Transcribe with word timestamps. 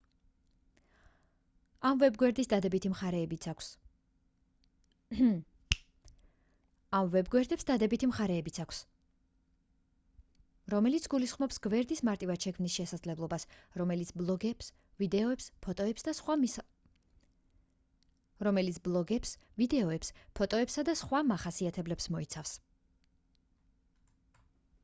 ამ 1.87 1.97
ვებგვერდებს 2.03 2.47
დადებითი 2.51 2.89
მხარეებიც 8.13 8.57
აქვთ 8.63 8.79
რომელიც 10.75 11.05
გულისხმობს 11.15 11.61
გვერდის 11.67 12.01
მარტივად 12.09 12.47
შექმნის 12.47 12.77
შესაძლებლობას 12.79 13.45
რომელიც 13.83 14.13
ბლოგებს 14.23 14.71
ვიდეოებს 19.63 20.13
ფოტოებსა 20.39 20.85
და 20.91 20.97
სხვა 21.03 21.21
მახასიათებლებს 21.33 22.09
მოიცავს 22.17 22.55